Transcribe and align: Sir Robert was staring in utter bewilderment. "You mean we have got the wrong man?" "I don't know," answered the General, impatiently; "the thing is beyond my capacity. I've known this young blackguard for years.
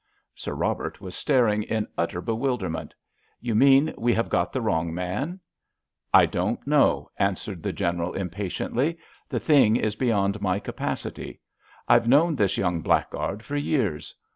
Sir 0.33 0.55
Robert 0.55 0.99
was 0.99 1.13
staring 1.15 1.61
in 1.61 1.87
utter 1.95 2.21
bewilderment. 2.21 2.95
"You 3.39 3.53
mean 3.53 3.93
we 3.99 4.15
have 4.15 4.29
got 4.29 4.51
the 4.51 4.59
wrong 4.59 4.95
man?" 4.95 5.39
"I 6.11 6.25
don't 6.25 6.65
know," 6.65 7.11
answered 7.17 7.61
the 7.61 7.71
General, 7.71 8.13
impatiently; 8.15 8.97
"the 9.29 9.39
thing 9.39 9.75
is 9.75 9.95
beyond 9.95 10.41
my 10.41 10.59
capacity. 10.59 11.39
I've 11.87 12.07
known 12.07 12.35
this 12.35 12.57
young 12.57 12.81
blackguard 12.81 13.45
for 13.45 13.55
years. 13.55 14.15